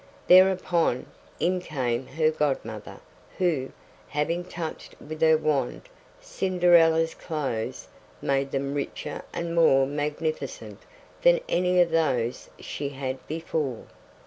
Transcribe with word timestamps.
Thereupon, 0.25 1.05
in 1.39 1.59
came 1.61 2.07
her 2.07 2.31
godmother, 2.31 2.99
who, 3.37 3.71
having 4.07 4.43
touched 4.45 4.95
with 4.99 5.21
her 5.21 5.37
wand 5.37 5.83
Cinderella's 6.19 7.13
clothes, 7.13 7.87
made 8.19 8.49
them 8.49 8.73
richer 8.73 9.21
and 9.31 9.53
more 9.53 9.85
magnificent 9.85 10.79
than 11.21 11.39
any 11.47 11.79
of 11.79 11.91
those 11.91 12.49
she 12.59 12.89
had 12.89 13.19
before. 13.27 13.83